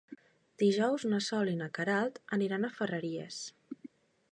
Dijous 0.61 1.03
na 1.11 1.19
Sol 1.25 1.51
i 1.51 1.53
na 1.59 1.67
Queralt 1.77 2.17
aniran 2.39 2.65
a 2.65 2.73
Ferreries. 2.81 3.41